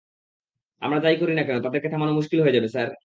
আমরা 0.81 0.99
যা-ই 0.99 1.17
করি 1.17 1.33
না 1.35 1.43
কেন, 1.43 1.57
তাদেরকে 1.63 1.89
থামানো 1.89 2.13
মুশকিল 2.13 2.39
হয়ে 2.41 2.55
যাবে, 2.57 2.67
স্যার। 2.67 2.91